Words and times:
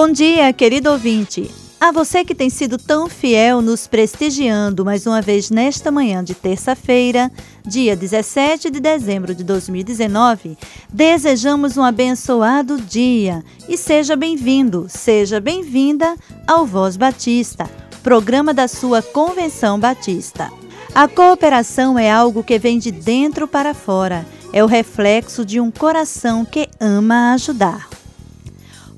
Bom 0.00 0.12
dia, 0.12 0.52
querido 0.52 0.92
ouvinte. 0.92 1.50
A 1.80 1.90
você 1.90 2.24
que 2.24 2.32
tem 2.32 2.48
sido 2.48 2.78
tão 2.78 3.08
fiel 3.08 3.60
nos 3.60 3.88
prestigiando 3.88 4.84
mais 4.84 5.08
uma 5.08 5.20
vez 5.20 5.50
nesta 5.50 5.90
manhã 5.90 6.22
de 6.22 6.36
terça-feira, 6.36 7.28
dia 7.66 7.96
17 7.96 8.70
de 8.70 8.78
dezembro 8.78 9.34
de 9.34 9.42
2019, 9.42 10.56
desejamos 10.88 11.76
um 11.76 11.82
abençoado 11.82 12.80
dia 12.80 13.42
e 13.68 13.76
seja 13.76 14.14
bem-vindo, 14.14 14.86
seja 14.88 15.40
bem-vinda 15.40 16.14
ao 16.46 16.64
Voz 16.64 16.96
Batista, 16.96 17.68
programa 18.00 18.54
da 18.54 18.68
sua 18.68 19.02
Convenção 19.02 19.80
Batista. 19.80 20.48
A 20.94 21.08
cooperação 21.08 21.98
é 21.98 22.08
algo 22.08 22.44
que 22.44 22.56
vem 22.56 22.78
de 22.78 22.92
dentro 22.92 23.48
para 23.48 23.74
fora, 23.74 24.24
é 24.52 24.62
o 24.62 24.68
reflexo 24.68 25.44
de 25.44 25.58
um 25.58 25.72
coração 25.72 26.44
que 26.44 26.68
ama 26.78 27.32
ajudar. 27.32 27.97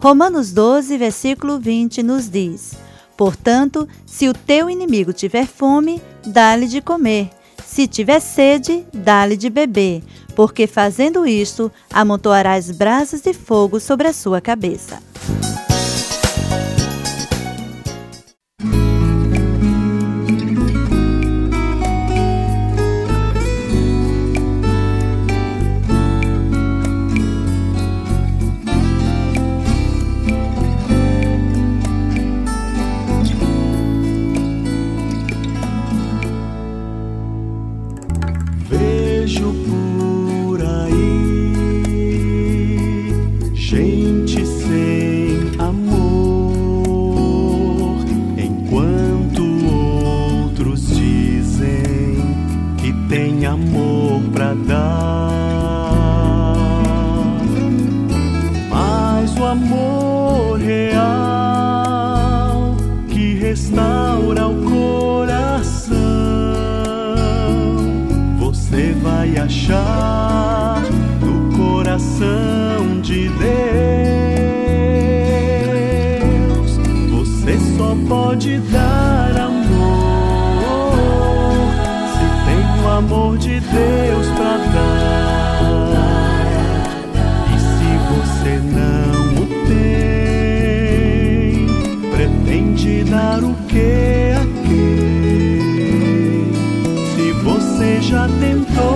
Romanos 0.00 0.52
12, 0.52 0.96
versículo 0.96 1.60
20 1.60 2.02
nos 2.02 2.30
diz: 2.30 2.72
Portanto, 3.18 3.86
se 4.06 4.30
o 4.30 4.32
teu 4.32 4.70
inimigo 4.70 5.12
tiver 5.12 5.46
fome, 5.46 6.00
dá-lhe 6.24 6.66
de 6.66 6.80
comer. 6.80 7.28
Se 7.66 7.86
tiver 7.86 8.18
sede, 8.18 8.86
dá-lhe 8.94 9.36
de 9.36 9.50
beber, 9.50 10.02
porque 10.34 10.66
fazendo 10.66 11.26
isto, 11.26 11.70
amontoarás 11.92 12.70
brasas 12.70 13.20
de 13.20 13.34
fogo 13.34 13.78
sobre 13.78 14.08
a 14.08 14.12
sua 14.14 14.40
cabeça. 14.40 15.02
Vejo 39.20 39.52
por 39.66 40.62
aí. 40.62 41.52
Gente 43.54 44.09
você 98.10 98.16
já 98.16 98.89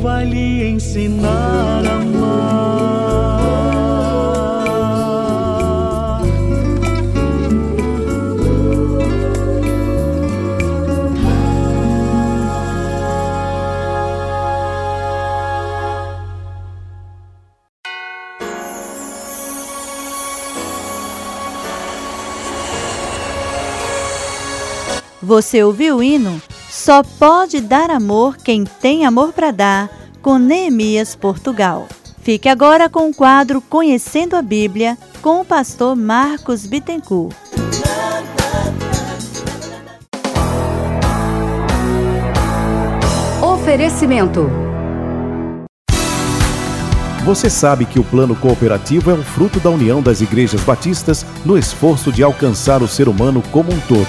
vai 0.00 0.24
lhe 0.24 0.66
ensinar 0.66 1.84
a 1.86 1.96
amar. 2.00 2.70
Você 25.22 25.62
ouviu 25.62 25.98
o 25.98 26.02
hino? 26.02 26.42
Só 26.82 27.02
pode 27.02 27.60
dar 27.60 27.90
amor 27.90 28.38
quem 28.38 28.64
tem 28.64 29.04
amor 29.04 29.34
para 29.34 29.50
dar, 29.50 29.90
com 30.22 30.38
Neemias 30.38 31.14
Portugal. 31.14 31.86
Fique 32.22 32.48
agora 32.48 32.88
com 32.88 33.10
o 33.10 33.14
quadro 33.14 33.60
Conhecendo 33.60 34.34
a 34.34 34.40
Bíblia, 34.40 34.96
com 35.20 35.42
o 35.42 35.44
pastor 35.44 35.94
Marcos 35.94 36.64
Bittencourt. 36.64 37.36
Oferecimento. 43.42 44.48
Você 47.26 47.50
sabe 47.50 47.84
que 47.84 48.00
o 48.00 48.04
plano 48.04 48.34
cooperativo 48.34 49.10
é 49.10 49.14
um 49.14 49.22
fruto 49.22 49.60
da 49.60 49.68
união 49.68 50.00
das 50.00 50.22
igrejas 50.22 50.62
batistas 50.62 51.26
no 51.44 51.58
esforço 51.58 52.10
de 52.10 52.22
alcançar 52.22 52.82
o 52.82 52.88
ser 52.88 53.06
humano 53.06 53.42
como 53.52 53.70
um 53.70 53.80
todo. 53.80 54.08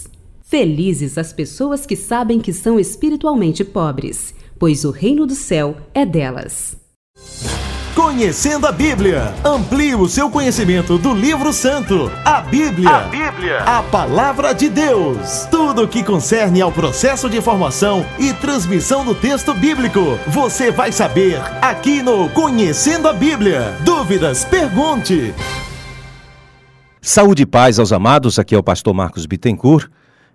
Felizes 0.51 1.17
as 1.17 1.31
pessoas 1.31 1.85
que 1.85 1.95
sabem 1.95 2.37
que 2.37 2.51
são 2.51 2.77
espiritualmente 2.77 3.63
pobres, 3.63 4.35
pois 4.59 4.83
o 4.83 4.91
reino 4.91 5.25
do 5.25 5.33
céu 5.33 5.77
é 5.93 6.05
delas. 6.05 6.75
Conhecendo 7.95 8.67
a 8.67 8.71
Bíblia. 8.73 9.33
Amplie 9.45 9.95
o 9.95 10.09
seu 10.09 10.29
conhecimento 10.29 10.97
do 10.97 11.13
livro 11.13 11.53
santo, 11.53 12.11
a 12.25 12.41
Bíblia. 12.41 12.89
A 12.89 12.99
Bíblia. 13.03 13.59
A 13.59 13.81
palavra 13.83 14.51
de 14.51 14.67
Deus. 14.67 15.45
Tudo 15.49 15.83
o 15.83 15.87
que 15.87 16.03
concerne 16.03 16.59
ao 16.59 16.69
processo 16.69 17.29
de 17.29 17.39
formação 17.39 18.05
e 18.19 18.33
transmissão 18.33 19.05
do 19.05 19.15
texto 19.15 19.53
bíblico. 19.53 20.19
Você 20.27 20.69
vai 20.69 20.91
saber 20.91 21.39
aqui 21.61 22.03
no 22.03 22.29
Conhecendo 22.31 23.07
a 23.07 23.13
Bíblia. 23.13 23.77
Dúvidas? 23.85 24.43
Pergunte. 24.43 25.33
Saúde 27.01 27.43
e 27.43 27.45
paz 27.45 27.79
aos 27.79 27.93
amados, 27.93 28.37
aqui 28.37 28.53
é 28.53 28.57
o 28.57 28.63
pastor 28.63 28.93
Marcos 28.93 29.25
Bittencourt. 29.25 29.89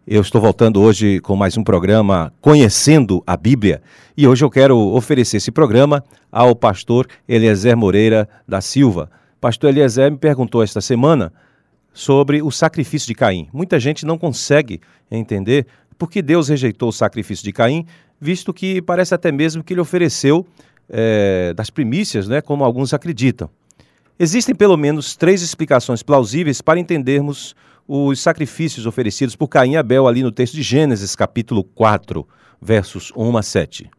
Eu 0.08 0.20
estou 0.20 0.40
voltando 0.40 0.80
hoje 0.80 1.18
com 1.18 1.34
mais 1.34 1.56
um 1.56 1.64
programa 1.64 2.32
Conhecendo 2.40 3.24
a 3.26 3.36
Bíblia 3.36 3.82
e 4.16 4.24
hoje 4.24 4.44
eu 4.44 4.48
quero 4.48 4.78
oferecer 4.78 5.38
esse 5.38 5.50
programa 5.50 6.04
ao 6.30 6.54
pastor 6.54 7.08
Eliezer 7.28 7.76
Moreira 7.76 8.28
da 8.46 8.60
Silva. 8.60 9.10
Pastor 9.40 9.70
Eliezer 9.70 10.12
me 10.12 10.16
perguntou 10.16 10.62
esta 10.62 10.80
semana 10.80 11.32
sobre 11.92 12.40
o 12.40 12.52
sacrifício 12.52 13.08
de 13.08 13.16
Caim. 13.16 13.48
Muita 13.52 13.80
gente 13.80 14.06
não 14.06 14.16
consegue 14.16 14.80
entender 15.10 15.66
por 15.98 16.08
que 16.08 16.22
Deus 16.22 16.50
rejeitou 16.50 16.90
o 16.90 16.92
sacrifício 16.92 17.42
de 17.44 17.52
Caim, 17.52 17.84
visto 18.20 18.54
que 18.54 18.80
parece 18.80 19.12
até 19.12 19.32
mesmo 19.32 19.64
que 19.64 19.74
ele 19.74 19.80
ofereceu 19.80 20.46
é, 20.88 21.52
das 21.52 21.68
primícias, 21.68 22.28
né, 22.28 22.40
como 22.40 22.62
alguns 22.62 22.94
acreditam. 22.94 23.50
Existem 24.20 24.54
pelo 24.54 24.76
menos 24.76 25.16
três 25.16 25.42
explicações 25.42 26.00
plausíveis 26.00 26.62
para 26.62 26.78
entendermos 26.78 27.56
os 27.86 28.20
sacrifícios 28.20 28.86
oferecidos 28.86 29.36
por 29.36 29.48
Caim 29.48 29.72
e 29.72 29.76
Abel 29.76 30.08
ali 30.08 30.22
no 30.22 30.32
texto 30.32 30.54
de 30.54 30.62
Gênesis, 30.62 31.14
capítulo 31.14 31.62
4, 31.62 32.26
versos 32.60 33.12
1 33.16 33.36
a 33.36 33.42
7. 33.42 33.90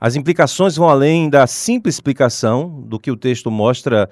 As 0.00 0.16
implicações 0.16 0.76
vão 0.76 0.88
além 0.88 1.28
da 1.28 1.46
simples 1.46 1.96
explicação 1.96 2.82
do 2.86 2.98
que 2.98 3.10
o 3.10 3.16
texto 3.16 3.50
mostra, 3.50 4.08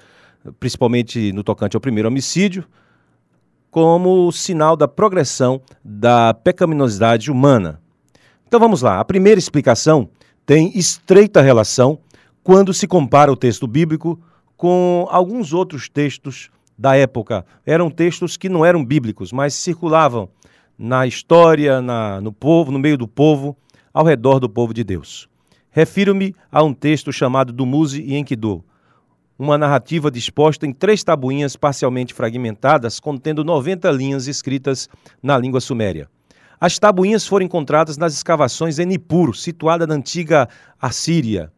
principalmente 0.59 1.31
no 1.33 1.43
tocante 1.43 1.75
ao 1.75 1.81
primeiro 1.81 2.07
homicídio, 2.07 2.65
como 3.71 4.31
sinal 4.31 4.75
da 4.75 4.87
progressão 4.87 5.59
da 5.83 6.33
pecaminosidade 6.33 7.31
humana. 7.31 7.81
Então 8.47 8.59
vamos 8.59 8.83
lá. 8.83 8.99
A 8.99 9.05
primeira 9.05 9.39
explicação 9.39 10.09
tem 10.45 10.77
estreita 10.77 11.41
relação 11.41 11.99
quando 12.43 12.73
se 12.73 12.87
compara 12.87 13.31
o 13.31 13.35
texto 13.35 13.65
bíblico 13.65 14.19
com 14.55 15.07
alguns 15.09 15.53
outros 15.53 15.89
textos 15.89 16.51
da 16.77 16.95
época. 16.95 17.45
Eram 17.65 17.89
textos 17.89 18.37
que 18.37 18.49
não 18.49 18.65
eram 18.65 18.83
bíblicos, 18.83 19.31
mas 19.31 19.53
circulavam 19.53 20.29
na 20.77 21.05
história, 21.05 21.81
na, 21.81 22.19
no 22.19 22.31
povo, 22.31 22.71
no 22.71 22.79
meio 22.79 22.97
do 22.97 23.07
povo, 23.07 23.55
ao 23.93 24.05
redor 24.05 24.39
do 24.39 24.49
povo 24.49 24.73
de 24.73 24.83
Deus. 24.83 25.27
Refiro-me 25.71 26.35
a 26.51 26.63
um 26.63 26.73
texto 26.73 27.11
chamado 27.11 27.53
Dumuse 27.53 28.01
e 28.01 28.15
Enkidu, 28.15 28.63
uma 29.37 29.57
narrativa 29.57 30.11
disposta 30.11 30.65
em 30.65 30.71
três 30.71 31.03
tabuinhas 31.03 31.55
parcialmente 31.55 32.13
fragmentadas, 32.13 32.99
contendo 32.99 33.43
90 33.43 33.89
linhas 33.91 34.27
escritas 34.27 34.87
na 35.21 35.37
língua 35.37 35.59
suméria. 35.59 36.07
As 36.59 36.79
tabuinhas 36.79 37.27
foram 37.27 37.45
encontradas 37.45 37.97
nas 37.97 38.13
escavações 38.13 38.79
em 38.79 38.85
Nippur, 38.85 39.35
situada 39.35 39.85
na 39.85 39.95
antiga 39.95 40.47
Assíria, 40.81 41.51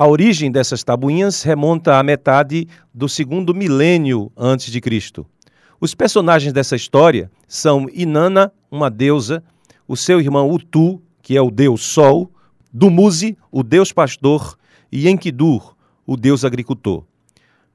a 0.00 0.06
origem 0.06 0.50
dessas 0.50 0.82
tabuinhas 0.82 1.42
remonta 1.42 1.98
à 1.98 2.02
metade 2.02 2.66
do 2.94 3.06
segundo 3.06 3.54
milênio 3.54 4.32
antes 4.34 4.72
de 4.72 4.80
Cristo. 4.80 5.26
Os 5.78 5.94
personagens 5.94 6.54
dessa 6.54 6.74
história 6.74 7.30
são 7.46 7.86
Inanna, 7.92 8.50
uma 8.70 8.88
deusa, 8.88 9.44
o 9.86 9.98
seu 9.98 10.18
irmão 10.18 10.50
Utu, 10.50 11.02
que 11.20 11.36
é 11.36 11.42
o 11.42 11.50
deus 11.50 11.82
Sol, 11.82 12.30
Dumuzi, 12.72 13.36
o 13.52 13.62
deus 13.62 13.92
pastor, 13.92 14.56
e 14.90 15.06
Enkidur, 15.06 15.76
o 16.06 16.16
deus 16.16 16.46
agricultor. 16.46 17.04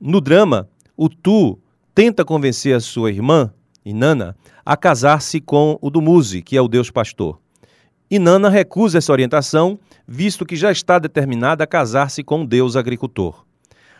No 0.01 0.19
drama, 0.19 0.67
Utu 0.97 1.59
tenta 1.93 2.25
convencer 2.25 2.75
a 2.75 2.79
sua 2.79 3.11
irmã, 3.11 3.53
Inanna, 3.85 4.35
a 4.65 4.75
casar-se 4.75 5.39
com 5.39 5.77
o 5.79 5.91
Dumuzi, 5.91 6.41
que 6.41 6.57
é 6.57 6.61
o 6.61 6.67
deus 6.67 6.89
pastor. 6.89 7.39
Inanna 8.15 8.49
recusa 8.49 8.97
essa 8.97 9.11
orientação, 9.11 9.77
visto 10.07 10.45
que 10.45 10.55
já 10.55 10.71
está 10.71 10.97
determinada 10.99 11.63
a 11.63 11.67
casar-se 11.67 12.23
com 12.23 12.39
um 12.39 12.45
deus 12.45 12.75
agricultor. 12.75 13.43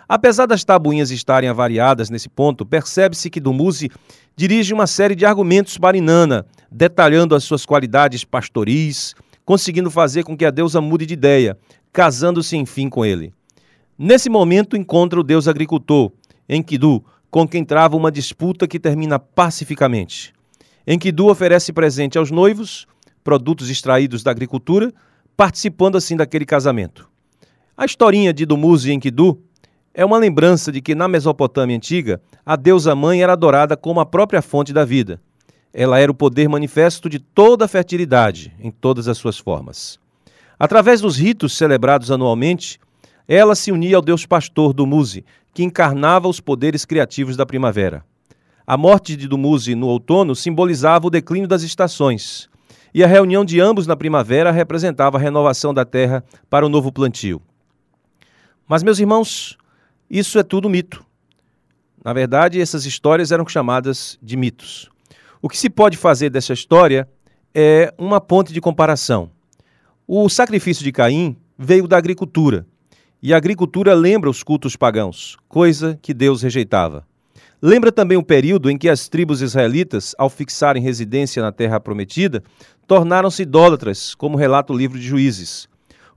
Apesar 0.07 0.45
das 0.45 0.63
tabuinhas 0.63 1.11
estarem 1.11 1.49
avariadas 1.49 2.09
nesse 2.09 2.29
ponto, 2.29 2.65
percebe-se 2.65 3.29
que 3.29 3.39
Dumuzi 3.39 3.89
dirige 4.35 4.73
uma 4.73 4.85
série 4.85 5.15
de 5.15 5.25
argumentos 5.25 5.77
para 5.77 5.97
Inanna, 5.97 6.45
detalhando 6.71 7.35
as 7.35 7.43
suas 7.43 7.65
qualidades 7.65 8.23
pastoris, 8.23 9.15
conseguindo 9.43 9.89
fazer 9.89 10.23
com 10.23 10.37
que 10.37 10.45
a 10.45 10.51
deusa 10.51 10.79
mude 10.79 11.05
de 11.05 11.13
ideia, 11.13 11.57
casando-se 11.91 12.55
enfim 12.55 12.87
com 12.87 13.03
ele. 13.03 13.33
Nesse 13.97 14.29
momento 14.29 14.77
encontra 14.77 15.19
o 15.19 15.23
deus 15.23 15.47
agricultor, 15.47 16.11
Enkidu, 16.47 17.03
com 17.31 17.47
quem 17.47 17.65
trava 17.65 17.97
uma 17.97 18.11
disputa 18.11 18.67
que 18.67 18.79
termina 18.79 19.17
pacificamente. 19.17 20.33
Enkidu 20.85 21.27
oferece 21.29 21.73
presente 21.73 22.17
aos 22.17 22.29
noivos, 22.29 22.85
produtos 23.25 23.71
extraídos 23.71 24.21
da 24.21 24.29
agricultura, 24.29 24.93
participando 25.35 25.97
assim 25.97 26.15
daquele 26.15 26.45
casamento. 26.45 27.09
A 27.75 27.83
historinha 27.83 28.31
de 28.31 28.45
Dumuzi 28.45 28.91
e 28.91 28.93
Enkidu 28.93 29.41
é 29.95 30.05
uma 30.05 30.19
lembrança 30.19 30.71
de 30.71 30.79
que 30.79 30.93
na 30.93 31.07
Mesopotâmia 31.07 31.75
antiga, 31.75 32.21
a 32.45 32.55
deusa 32.55 32.93
mãe 32.93 33.23
era 33.23 33.33
adorada 33.33 33.75
como 33.75 33.99
a 33.99 34.05
própria 34.05 34.43
fonte 34.43 34.71
da 34.71 34.85
vida. 34.85 35.19
Ela 35.73 35.99
era 35.99 36.11
o 36.11 36.15
poder 36.15 36.47
manifesto 36.47 37.09
de 37.09 37.17
toda 37.17 37.65
a 37.65 37.67
fertilidade, 37.67 38.53
em 38.59 38.69
todas 38.69 39.07
as 39.07 39.17
suas 39.17 39.39
formas. 39.39 39.99
Através 40.59 41.01
dos 41.01 41.17
ritos 41.17 41.57
celebrados 41.57 42.11
anualmente, 42.11 42.79
ela 43.27 43.55
se 43.55 43.71
unia 43.71 43.95
ao 43.95 44.01
deus 44.03 44.25
pastor 44.25 44.71
Dumuzi, 44.71 45.25
que 45.51 45.63
encarnava 45.63 46.27
os 46.27 46.39
poderes 46.39 46.85
criativos 46.85 47.35
da 47.35 47.45
primavera. 47.45 48.05
A 48.67 48.77
morte 48.77 49.15
de 49.15 49.27
Dumuzi 49.27 49.73
no 49.73 49.87
outono 49.87 50.35
simbolizava 50.35 51.07
o 51.07 51.09
declínio 51.09 51.47
das 51.47 51.63
estações, 51.63 52.47
e 52.95 53.03
a 53.03 53.07
reunião 53.07 53.43
de 53.43 53.59
ambos 53.59 53.85
na 53.85 53.97
primavera 53.97 54.51
representava 54.51 55.17
a 55.17 55.19
renovação 55.19 55.73
da 55.73 55.83
terra 55.83 56.23
para 56.49 56.65
o 56.65 56.69
novo 56.69 56.93
plantio. 56.93 57.41
Mas, 58.65 58.83
meus 58.83 58.99
irmãos, 58.99 59.57
isso 60.09 60.39
é 60.39 60.43
tudo 60.43 60.69
mito. 60.69 61.05
Na 62.01 62.13
verdade, 62.13 62.61
essas 62.61 62.85
histórias 62.85 63.33
eram 63.33 63.45
chamadas 63.45 64.17
de 64.23 64.37
mitos. 64.37 64.89
O 65.41 65.49
que 65.49 65.57
se 65.57 65.69
pode 65.69 65.97
fazer 65.97 66.29
dessa 66.29 66.53
história 66.53 67.05
é 67.53 67.93
uma 67.97 68.21
ponte 68.21 68.53
de 68.53 68.61
comparação. 68.61 69.29
O 70.07 70.29
sacrifício 70.29 70.81
de 70.81 70.93
Caim 70.93 71.35
veio 71.57 71.89
da 71.89 71.97
agricultura, 71.97 72.65
e 73.21 73.33
a 73.33 73.37
agricultura 73.37 73.93
lembra 73.93 74.29
os 74.29 74.41
cultos 74.41 74.77
pagãos, 74.77 75.35
coisa 75.49 75.99
que 76.01 76.13
Deus 76.13 76.41
rejeitava. 76.41 77.05
Lembra 77.61 77.91
também 77.91 78.17
o 78.17 78.23
período 78.23 78.69
em 78.69 78.77
que 78.77 78.87
as 78.87 79.07
tribos 79.07 79.41
israelitas, 79.41 80.13
ao 80.17 80.29
fixarem 80.29 80.83
residência 80.83 81.41
na 81.41 81.51
terra 81.51 81.79
prometida, 81.79 82.43
tornaram-se 82.87 83.43
idólatras, 83.43 84.13
como 84.15 84.37
relata 84.37 84.71
o 84.71 84.77
livro 84.77 84.99
de 84.99 85.05
Juízes. 85.05 85.67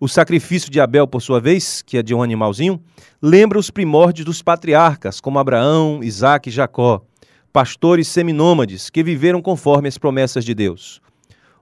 O 0.00 0.08
sacrifício 0.08 0.70
de 0.70 0.80
Abel, 0.80 1.06
por 1.08 1.20
sua 1.20 1.40
vez, 1.40 1.82
que 1.82 1.98
é 1.98 2.02
de 2.02 2.14
um 2.14 2.22
animalzinho, 2.22 2.80
lembra 3.20 3.58
os 3.58 3.70
primórdios 3.70 4.24
dos 4.24 4.42
patriarcas, 4.42 5.20
como 5.20 5.38
Abraão, 5.38 6.00
Isaac 6.02 6.48
e 6.48 6.52
Jacó, 6.52 7.02
pastores 7.52 8.06
seminômades 8.06 8.90
que 8.90 9.02
viveram 9.02 9.42
conforme 9.42 9.88
as 9.88 9.98
promessas 9.98 10.44
de 10.44 10.54
Deus. 10.54 11.00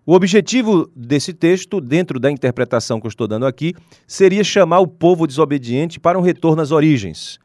O 0.04 0.12
objetivo 0.12 0.88
desse 0.94 1.32
texto, 1.32 1.80
dentro 1.80 2.20
da 2.20 2.30
interpretação 2.30 3.00
que 3.00 3.06
eu 3.06 3.10
estou 3.10 3.26
dando 3.26 3.46
aqui, 3.46 3.74
seria 4.06 4.44
chamar 4.44 4.80
o 4.80 4.86
povo 4.86 5.26
desobediente 5.26 5.98
para 5.98 6.18
um 6.18 6.22
retorno 6.22 6.62
às 6.62 6.70
origens. 6.70 7.38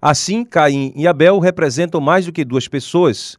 Assim, 0.00 0.44
Caim 0.44 0.92
e 0.96 1.06
Abel 1.06 1.38
representam 1.38 2.00
mais 2.00 2.26
do 2.26 2.32
que 2.32 2.44
duas 2.44 2.66
pessoas, 2.66 3.38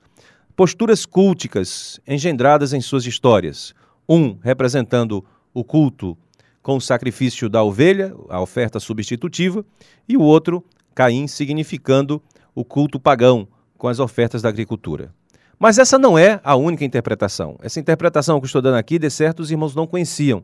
posturas 0.55 1.05
culticas 1.05 1.99
engendradas 2.07 2.73
em 2.73 2.81
suas 2.81 3.05
histórias. 3.05 3.73
Um 4.07 4.37
representando 4.41 5.23
o 5.53 5.63
culto 5.63 6.17
com 6.61 6.77
o 6.77 6.81
sacrifício 6.81 7.49
da 7.49 7.63
ovelha, 7.63 8.15
a 8.29 8.39
oferta 8.39 8.79
substitutiva, 8.79 9.65
e 10.07 10.15
o 10.15 10.21
outro, 10.21 10.63
Caim, 10.95 11.27
significando 11.27 12.21
o 12.55 12.63
culto 12.63 12.99
pagão, 12.99 13.47
com 13.77 13.87
as 13.89 13.99
ofertas 13.99 14.41
da 14.41 14.47
agricultura. 14.47 15.13
Mas 15.59 15.77
essa 15.77 15.99
não 15.99 16.17
é 16.17 16.39
a 16.43 16.55
única 16.55 16.85
interpretação. 16.85 17.57
Essa 17.61 17.79
interpretação 17.79 18.39
que 18.39 18.45
estou 18.45 18.61
dando 18.61 18.77
aqui, 18.77 18.97
de 18.97 19.09
certo, 19.09 19.41
os 19.41 19.51
irmãos 19.51 19.75
não 19.75 19.85
conheciam. 19.85 20.43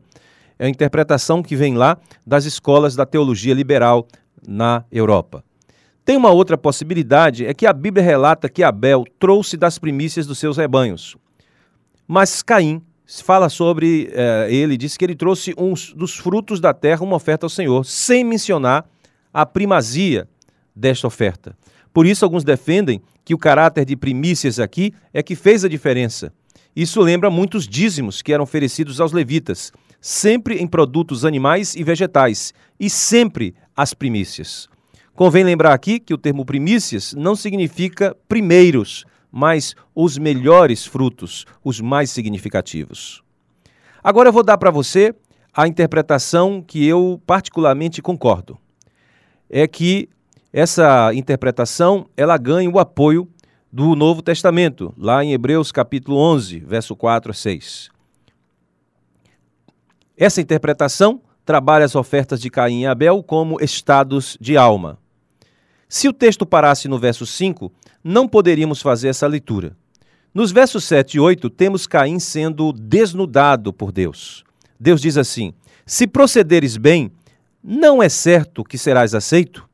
É 0.58 0.66
a 0.66 0.68
interpretação 0.68 1.42
que 1.42 1.56
vem 1.56 1.74
lá 1.74 1.96
das 2.26 2.44
escolas 2.44 2.94
da 2.94 3.06
teologia 3.06 3.54
liberal 3.54 4.06
na 4.46 4.84
Europa. 4.92 5.42
Tem 6.10 6.16
uma 6.16 6.32
outra 6.32 6.58
possibilidade, 6.58 7.46
é 7.46 7.54
que 7.54 7.64
a 7.64 7.72
Bíblia 7.72 8.04
relata 8.04 8.48
que 8.48 8.64
Abel 8.64 9.04
trouxe 9.16 9.56
das 9.56 9.78
primícias 9.78 10.26
dos 10.26 10.40
seus 10.40 10.56
rebanhos. 10.56 11.16
Mas 12.04 12.42
Caim 12.42 12.82
fala 13.24 13.48
sobre 13.48 14.10
eh, 14.12 14.48
ele, 14.50 14.76
diz 14.76 14.96
que 14.96 15.04
ele 15.04 15.14
trouxe 15.14 15.54
uns 15.56 15.92
dos 15.92 16.16
frutos 16.16 16.58
da 16.58 16.74
terra 16.74 17.04
uma 17.04 17.14
oferta 17.14 17.46
ao 17.46 17.48
Senhor, 17.48 17.84
sem 17.84 18.24
mencionar 18.24 18.84
a 19.32 19.46
primazia 19.46 20.28
desta 20.74 21.06
oferta. 21.06 21.56
Por 21.92 22.04
isso, 22.04 22.24
alguns 22.24 22.42
defendem 22.42 23.00
que 23.24 23.32
o 23.32 23.38
caráter 23.38 23.84
de 23.84 23.94
primícias 23.94 24.58
aqui 24.58 24.92
é 25.14 25.22
que 25.22 25.36
fez 25.36 25.64
a 25.64 25.68
diferença. 25.68 26.32
Isso 26.74 27.00
lembra 27.00 27.30
muitos 27.30 27.68
dízimos 27.68 28.20
que 28.20 28.32
eram 28.32 28.42
oferecidos 28.42 29.00
aos 29.00 29.12
levitas, 29.12 29.70
sempre 30.00 30.56
em 30.56 30.66
produtos 30.66 31.24
animais 31.24 31.76
e 31.76 31.84
vegetais, 31.84 32.52
e 32.80 32.90
sempre 32.90 33.54
as 33.76 33.94
primícias. 33.94 34.68
Convém 35.20 35.44
lembrar 35.44 35.74
aqui 35.74 36.00
que 36.00 36.14
o 36.14 36.16
termo 36.16 36.46
primícias 36.46 37.12
não 37.12 37.36
significa 37.36 38.16
primeiros, 38.26 39.04
mas 39.30 39.76
os 39.94 40.16
melhores 40.16 40.86
frutos, 40.86 41.44
os 41.62 41.78
mais 41.78 42.10
significativos. 42.10 43.22
Agora 44.02 44.30
eu 44.30 44.32
vou 44.32 44.42
dar 44.42 44.56
para 44.56 44.70
você 44.70 45.14
a 45.54 45.68
interpretação 45.68 46.64
que 46.66 46.86
eu 46.86 47.20
particularmente 47.26 48.00
concordo. 48.00 48.56
É 49.50 49.68
que 49.68 50.08
essa 50.50 51.12
interpretação 51.12 52.08
ela 52.16 52.38
ganha 52.38 52.70
o 52.70 52.78
apoio 52.78 53.28
do 53.70 53.94
Novo 53.94 54.22
Testamento, 54.22 54.94
lá 54.96 55.22
em 55.22 55.34
Hebreus 55.34 55.70
capítulo 55.70 56.16
11, 56.16 56.60
verso 56.60 56.96
4 56.96 57.30
a 57.30 57.34
6. 57.34 57.90
Essa 60.16 60.40
interpretação 60.40 61.20
trabalha 61.44 61.84
as 61.84 61.94
ofertas 61.94 62.40
de 62.40 62.48
Caim 62.48 62.84
e 62.84 62.86
Abel 62.86 63.22
como 63.22 63.62
estados 63.62 64.38
de 64.40 64.56
alma. 64.56 64.98
Se 65.92 66.06
o 66.08 66.12
texto 66.12 66.46
parasse 66.46 66.86
no 66.86 67.00
verso 67.00 67.26
5, 67.26 67.72
não 68.02 68.28
poderíamos 68.28 68.80
fazer 68.80 69.08
essa 69.08 69.26
leitura. 69.26 69.76
Nos 70.32 70.52
versos 70.52 70.84
7 70.84 71.16
e 71.16 71.20
8, 71.20 71.50
temos 71.50 71.84
Caim 71.84 72.20
sendo 72.20 72.72
desnudado 72.72 73.72
por 73.72 73.90
Deus. 73.90 74.44
Deus 74.78 75.00
diz 75.00 75.16
assim: 75.16 75.52
Se 75.84 76.06
procederes 76.06 76.76
bem, 76.76 77.10
não 77.60 78.00
é 78.00 78.08
certo 78.08 78.62
que 78.62 78.78
serás 78.78 79.16
aceito? 79.16 79.68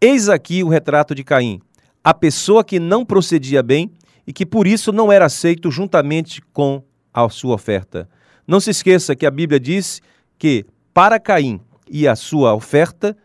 Eis 0.00 0.28
aqui 0.28 0.62
o 0.62 0.68
retrato 0.68 1.12
de 1.12 1.24
Caim, 1.24 1.60
a 2.04 2.14
pessoa 2.14 2.62
que 2.62 2.78
não 2.78 3.04
procedia 3.04 3.64
bem 3.64 3.90
e 4.24 4.32
que 4.32 4.46
por 4.46 4.64
isso 4.64 4.92
não 4.92 5.10
era 5.10 5.26
aceito 5.26 5.72
juntamente 5.72 6.40
com 6.52 6.84
a 7.12 7.28
sua 7.28 7.56
oferta. 7.56 8.08
Não 8.46 8.60
se 8.60 8.70
esqueça 8.70 9.16
que 9.16 9.26
a 9.26 9.30
Bíblia 9.30 9.58
diz 9.58 10.00
que 10.38 10.64
para 10.94 11.18
Caim 11.18 11.60
e 11.90 12.06
a 12.06 12.14
sua 12.14 12.54
oferta, 12.54 13.16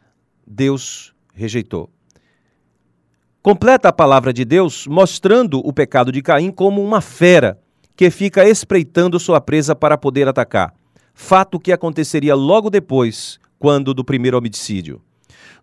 Deus 0.48 1.14
rejeitou. 1.36 1.92
Completa 3.48 3.88
a 3.88 3.94
palavra 3.94 4.34
de 4.34 4.44
Deus 4.44 4.86
mostrando 4.88 5.66
o 5.66 5.72
pecado 5.72 6.12
de 6.12 6.22
Caim 6.22 6.52
como 6.52 6.84
uma 6.84 7.00
fera 7.00 7.58
que 7.96 8.12
fica 8.12 8.46
espreitando 8.46 9.18
sua 9.22 9.40
presa 9.40 9.74
para 9.74 9.98
poder 9.98 10.28
atacar. 10.28 10.74
Fato 11.14 11.58
que 11.58 11.72
aconteceria 11.72 12.36
logo 12.36 12.70
depois, 12.70 13.40
quando 13.58 13.94
do 13.94 14.04
primeiro 14.04 14.38
homicídio. 14.38 15.02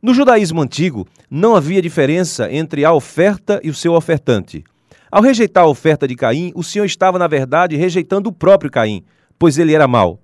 No 0.01 0.15
judaísmo 0.15 0.63
antigo, 0.63 1.07
não 1.31 1.55
havia 1.55 1.83
diferença 1.83 2.51
entre 2.51 2.87
a 2.87 2.93
oferta 2.95 3.61
e 3.63 3.69
o 3.69 3.75
seu 3.75 3.93
ofertante. 3.93 4.65
Ao 5.13 5.21
rejeitar 5.21 5.65
a 5.65 5.69
oferta 5.69 6.09
de 6.09 6.17
Caim, 6.17 6.53
o 6.55 6.65
Senhor 6.65 6.87
estava, 6.87 7.19
na 7.19 7.27
verdade, 7.27 7.77
rejeitando 7.77 8.29
o 8.29 8.33
próprio 8.33 8.71
Caim, 8.71 9.05
pois 9.39 9.59
ele 9.59 9.75
era 9.75 9.87
mau. 9.87 10.19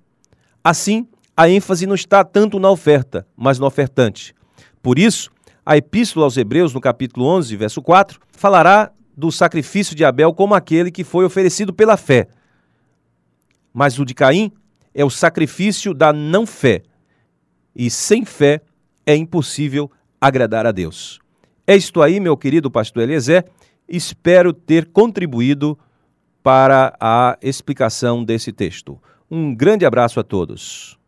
Assim, 0.63 1.05
a 1.37 1.47
ênfase 1.47 1.85
não 1.85 1.93
está 1.93 2.23
tanto 2.23 2.59
na 2.59 2.71
oferta, 2.71 3.23
mas 3.37 3.59
no 3.59 3.67
ofertante. 3.67 4.33
Por 4.81 4.97
isso, 4.97 5.29
a 5.71 5.77
Epístola 5.77 6.25
aos 6.25 6.35
Hebreus, 6.35 6.73
no 6.73 6.81
capítulo 6.81 7.25
11, 7.25 7.55
verso 7.55 7.81
4, 7.81 8.19
falará 8.29 8.91
do 9.15 9.31
sacrifício 9.31 9.95
de 9.95 10.03
Abel 10.03 10.33
como 10.33 10.53
aquele 10.53 10.91
que 10.91 11.01
foi 11.01 11.23
oferecido 11.23 11.71
pela 11.71 11.95
fé. 11.95 12.27
Mas 13.73 13.97
o 13.97 14.03
de 14.03 14.13
Caim 14.13 14.51
é 14.93 15.05
o 15.05 15.09
sacrifício 15.09 15.93
da 15.93 16.11
não-fé. 16.11 16.81
E 17.73 17.89
sem 17.89 18.25
fé 18.25 18.59
é 19.05 19.15
impossível 19.15 19.89
agradar 20.19 20.65
a 20.65 20.73
Deus. 20.73 21.21
É 21.65 21.73
isto 21.73 22.01
aí, 22.01 22.19
meu 22.19 22.35
querido 22.35 22.69
pastor 22.69 23.03
Eliezer. 23.03 23.45
Espero 23.87 24.51
ter 24.51 24.87
contribuído 24.87 25.79
para 26.43 26.93
a 26.99 27.37
explicação 27.41 28.25
desse 28.25 28.51
texto. 28.51 29.01
Um 29.29 29.55
grande 29.55 29.85
abraço 29.85 30.19
a 30.19 30.23
todos. 30.23 30.99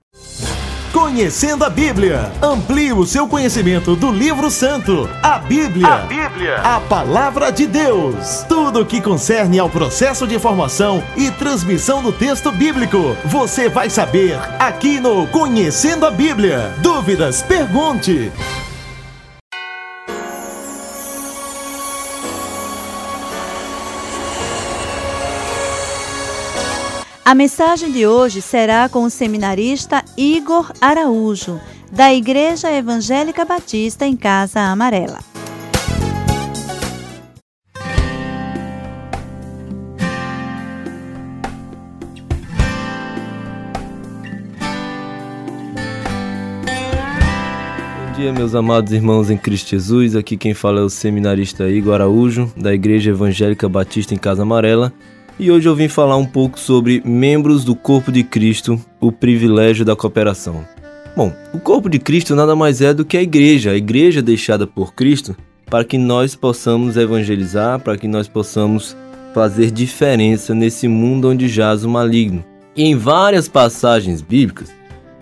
Conhecendo 0.93 1.65
a 1.65 1.71
Bíblia. 1.71 2.31
Amplie 2.39 2.93
o 2.93 3.03
seu 3.03 3.27
conhecimento 3.27 3.95
do 3.95 4.11
livro 4.11 4.51
santo, 4.51 5.09
a 5.23 5.39
Bíblia. 5.39 5.87
A 5.87 5.97
Bíblia. 6.05 6.57
A 6.57 6.79
palavra 6.81 7.51
de 7.51 7.65
Deus. 7.65 8.45
Tudo 8.47 8.81
o 8.81 8.85
que 8.85 9.01
concerne 9.01 9.57
ao 9.57 9.67
processo 9.67 10.27
de 10.27 10.37
formação 10.37 11.03
e 11.17 11.31
transmissão 11.31 12.03
do 12.03 12.11
texto 12.11 12.51
bíblico. 12.51 13.17
Você 13.25 13.67
vai 13.67 13.89
saber 13.89 14.39
aqui 14.59 14.99
no 14.99 15.25
Conhecendo 15.27 16.05
a 16.05 16.11
Bíblia. 16.11 16.75
Dúvidas? 16.77 17.41
Pergunte. 17.41 18.31
A 27.25 27.33
mensagem 27.33 27.89
de 27.89 28.05
hoje 28.05 28.41
será 28.41 28.89
com 28.89 29.05
o 29.05 29.09
seminarista 29.09 30.03
Igor 30.17 30.73
Araújo, 30.81 31.57
da 31.89 32.13
Igreja 32.13 32.69
Evangélica 32.69 33.45
Batista 33.45 34.05
em 34.05 34.13
Casa 34.13 34.59
Amarela. 34.59 35.19
Bom 47.99 48.13
dia, 48.17 48.33
meus 48.33 48.53
amados 48.53 48.91
irmãos 48.91 49.29
em 49.29 49.37
Cristo 49.37 49.69
Jesus. 49.69 50.13
Aqui 50.13 50.35
quem 50.35 50.53
fala 50.53 50.81
é 50.81 50.83
o 50.83 50.89
seminarista 50.89 51.69
Igor 51.69 51.93
Araújo, 51.93 52.51
da 52.57 52.73
Igreja 52.73 53.11
Evangélica 53.11 53.69
Batista 53.69 54.13
em 54.13 54.17
Casa 54.17 54.41
Amarela. 54.41 54.91
E 55.39 55.49
hoje 55.49 55.67
eu 55.67 55.75
vim 55.75 55.87
falar 55.87 56.15
um 56.15 56.25
pouco 56.25 56.59
sobre 56.59 57.01
membros 57.03 57.65
do 57.65 57.75
corpo 57.75 58.11
de 58.11 58.23
Cristo, 58.23 58.79
o 58.99 59.11
privilégio 59.11 59.83
da 59.83 59.95
cooperação. 59.95 60.63
Bom, 61.17 61.33
o 61.51 61.59
corpo 61.59 61.89
de 61.89 61.97
Cristo 61.97 62.35
nada 62.35 62.55
mais 62.55 62.81
é 62.81 62.93
do 62.93 63.03
que 63.03 63.17
a 63.17 63.21
igreja, 63.21 63.71
a 63.71 63.75
igreja 63.75 64.21
deixada 64.21 64.67
por 64.67 64.93
Cristo, 64.93 65.35
para 65.65 65.83
que 65.83 65.97
nós 65.97 66.35
possamos 66.35 66.97
evangelizar, 66.97 67.79
para 67.79 67.97
que 67.97 68.07
nós 68.07 68.27
possamos 68.27 68.95
fazer 69.33 69.71
diferença 69.71 70.53
nesse 70.53 70.87
mundo 70.87 71.29
onde 71.29 71.47
jaz 71.47 71.83
o 71.83 71.89
maligno. 71.89 72.45
E 72.75 72.83
em 72.83 72.95
várias 72.95 73.47
passagens 73.47 74.21
bíblicas, 74.21 74.71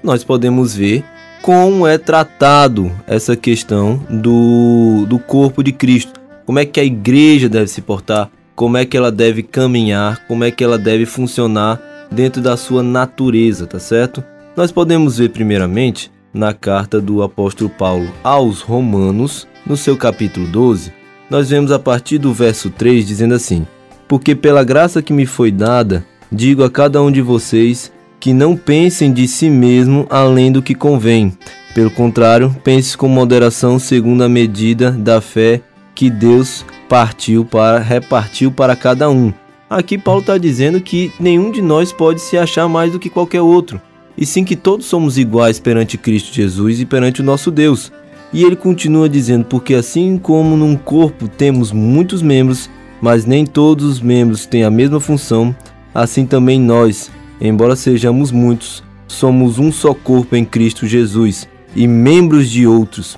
nós 0.04 0.26
podemos 0.26 0.76
ver 0.76 1.06
como 1.42 1.88
é 1.88 1.98
tratado 1.98 2.92
essa 3.08 3.36
questão 3.36 3.96
do, 4.10 5.06
do 5.08 5.18
corpo 5.18 5.64
de 5.64 5.72
Cristo. 5.72 6.20
Como 6.46 6.60
é 6.60 6.66
que 6.66 6.82
a 6.82 6.84
igreja 6.84 7.48
deve 7.48 7.68
se 7.68 7.82
portar, 7.82 8.30
como 8.62 8.78
é 8.78 8.86
que 8.86 8.96
ela 8.96 9.12
deve 9.12 9.42
caminhar, 9.42 10.24
como 10.28 10.44
é 10.44 10.52
que 10.52 10.64
ela 10.64 10.78
deve 10.78 11.08
funcionar 11.08 11.82
dentro 12.12 12.44
da 12.44 12.56
sua 12.56 12.84
natureza, 12.84 13.66
tá 13.66 13.80
certo? 13.80 14.24
Nós 14.56 14.72
podemos 14.72 15.18
ver 15.18 15.30
primeiramente 15.30 16.12
na 16.32 16.54
carta 16.54 17.02
do 17.02 17.24
apóstolo 17.24 17.72
Paulo 17.72 18.08
aos 18.24 18.62
Romanos, 18.62 19.48
no 19.66 19.76
seu 19.76 19.98
capítulo 19.98 20.46
12, 20.46 20.94
nós 21.28 21.50
vemos 21.50 21.72
a 21.72 21.80
partir 21.80 22.20
do 22.20 22.32
verso 22.32 22.70
3 22.70 23.04
dizendo 23.04 23.34
assim: 23.34 23.66
Porque 24.08 24.36
pela 24.36 24.64
graça 24.64 25.02
que 25.02 25.12
me 25.12 25.26
foi 25.26 25.50
dada, 25.50 26.06
digo 26.32 26.64
a 26.64 26.70
cada 26.70 27.02
um 27.02 27.12
de 27.12 27.20
vocês 27.20 27.92
que 28.20 28.32
não 28.32 28.56
pensem 28.56 29.12
de 29.12 29.28
si 29.28 29.50
mesmo 29.50 30.06
além 30.08 30.52
do 30.52 30.62
que 30.62 30.76
convém. 30.76 31.36
Pelo 31.74 31.90
contrário, 31.90 32.56
pense 32.64 32.96
com 32.96 33.08
moderação 33.08 33.80
segundo 33.80 34.24
a 34.24 34.30
medida 34.30 34.92
da 34.92 35.20
fé 35.20 35.64
que 35.96 36.10
Deus 36.10 36.66
partiu 36.90 37.46
para 37.46 37.80
repartiu 37.80 38.52
para 38.52 38.76
cada 38.76 39.10
um. 39.10 39.34
Aqui 39.70 39.98
Paulo 39.98 40.22
está 40.22 40.38
dizendo 40.38 40.82
que 40.82 41.12
nenhum 41.20 41.52
de 41.52 41.62
nós 41.62 41.94
pode 41.94 42.20
se 42.20 42.38
achar 42.38 42.68
mais 42.68 42.92
do 42.92 43.00
que 43.00 43.10
qualquer 43.10 43.42
outro, 43.42 43.80
e 44.18 44.26
sim 44.26 44.44
que 44.44 44.56
todos 44.56 44.86
somos 44.86 45.18
iguais 45.18 45.60
perante 45.60 45.98
Cristo 45.98 46.34
Jesus 46.34 46.82
e 46.82 46.86
perante 46.86 47.22
o 47.22 47.24
nosso 47.24 47.50
Deus. 47.50 47.92
E 48.34 48.44
ele 48.44 48.56
continua 48.56 49.08
dizendo: 49.08 49.46
porque 49.46 49.74
assim 49.74 50.18
como 50.18 50.58
num 50.58 50.76
corpo 50.76 51.28
temos 51.28 51.72
muitos 51.72 52.22
membros, 52.22 52.70
mas 53.02 53.26
nem 53.26 53.46
todos 53.46 53.86
os 53.86 54.02
membros 54.02 54.46
têm 54.46 54.64
a 54.64 54.70
mesma 54.70 55.00
função, 55.00 55.56
assim 55.94 56.26
também 56.26 56.60
nós, 56.60 57.10
embora 57.40 57.76
sejamos 57.76 58.32
muitos, 58.32 58.84
somos 59.08 59.58
um 59.58 59.72
só 59.72 59.94
corpo 59.94 60.36
em 60.36 60.46
Cristo 60.46 60.86
Jesus 60.86 61.48
e 61.76 61.88
membros 61.88 62.50
de 62.50 62.68
outros, 62.68 63.18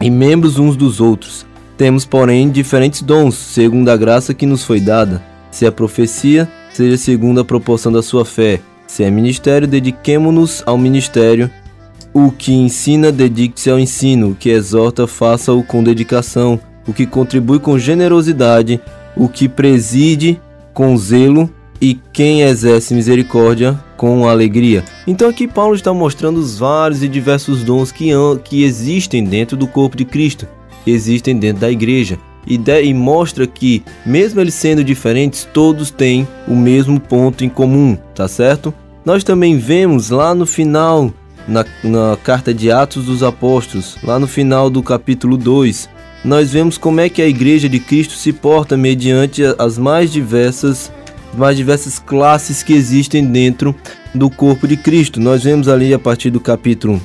e 0.00 0.08
membros 0.10 0.58
uns 0.58 0.76
dos 0.76 1.00
outros. 1.00 1.44
Temos, 1.82 2.04
porém, 2.04 2.48
diferentes 2.48 3.02
dons, 3.02 3.34
segundo 3.34 3.88
a 3.88 3.96
graça 3.96 4.32
que 4.32 4.46
nos 4.46 4.62
foi 4.62 4.78
dada. 4.78 5.20
Se 5.50 5.66
é 5.66 5.70
profecia, 5.72 6.48
seja 6.72 6.96
segundo 6.96 7.40
a 7.40 7.44
proporção 7.44 7.90
da 7.90 8.00
sua 8.00 8.24
fé. 8.24 8.60
Se 8.86 9.02
é 9.02 9.10
ministério, 9.10 9.66
dediquemo-nos 9.66 10.62
ao 10.64 10.78
ministério. 10.78 11.50
O 12.14 12.30
que 12.30 12.52
ensina, 12.52 13.10
dedique-se 13.10 13.68
ao 13.68 13.80
ensino. 13.80 14.30
O 14.30 14.34
que 14.36 14.50
exorta, 14.50 15.08
faça-o 15.08 15.60
com 15.64 15.82
dedicação. 15.82 16.60
O 16.86 16.92
que 16.92 17.04
contribui 17.04 17.58
com 17.58 17.76
generosidade. 17.76 18.80
O 19.16 19.28
que 19.28 19.48
preside 19.48 20.40
com 20.72 20.96
zelo 20.96 21.50
e 21.80 21.98
quem 22.12 22.42
exerce 22.42 22.94
misericórdia 22.94 23.76
com 23.96 24.28
alegria. 24.28 24.84
Então 25.04 25.28
aqui 25.28 25.48
Paulo 25.48 25.74
está 25.74 25.92
mostrando 25.92 26.38
os 26.38 26.60
vários 26.60 27.02
e 27.02 27.08
diversos 27.08 27.64
dons 27.64 27.90
que, 27.90 28.10
que 28.44 28.62
existem 28.62 29.24
dentro 29.24 29.56
do 29.56 29.66
corpo 29.66 29.96
de 29.96 30.04
Cristo, 30.04 30.46
existem 30.86 31.36
dentro 31.36 31.60
da 31.60 31.70
igreja. 31.70 32.18
E, 32.46 32.58
de, 32.58 32.82
e 32.82 32.92
mostra 32.92 33.46
que, 33.46 33.82
mesmo 34.04 34.40
eles 34.40 34.54
sendo 34.54 34.82
diferentes, 34.82 35.48
todos 35.52 35.90
têm 35.90 36.26
o 36.48 36.56
mesmo 36.56 36.98
ponto 36.98 37.44
em 37.44 37.48
comum, 37.48 37.96
tá 38.14 38.26
certo? 38.26 38.74
Nós 39.04 39.22
também 39.22 39.58
vemos 39.58 40.10
lá 40.10 40.34
no 40.34 40.44
final, 40.44 41.12
na, 41.46 41.64
na 41.84 42.16
carta 42.22 42.52
de 42.52 42.70
Atos 42.70 43.04
dos 43.04 43.22
Apóstolos, 43.22 43.96
lá 44.02 44.18
no 44.18 44.26
final 44.26 44.68
do 44.68 44.82
capítulo 44.82 45.36
2, 45.36 45.88
nós 46.24 46.52
vemos 46.52 46.78
como 46.78 47.00
é 47.00 47.08
que 47.08 47.20
a 47.20 47.26
igreja 47.26 47.68
de 47.68 47.80
Cristo 47.80 48.14
se 48.14 48.32
porta 48.32 48.76
mediante 48.76 49.42
as 49.58 49.76
mais 49.76 50.12
diversas 50.12 50.92
mais 51.34 51.56
diversas 51.56 51.98
classes 51.98 52.62
que 52.62 52.74
existem 52.74 53.24
dentro 53.24 53.74
do 54.14 54.28
corpo 54.28 54.68
de 54.68 54.76
Cristo. 54.76 55.18
Nós 55.18 55.42
vemos 55.42 55.66
ali 55.66 55.94
a 55.94 55.98
partir 55.98 56.28
do 56.28 56.38
capítulo 56.38 57.00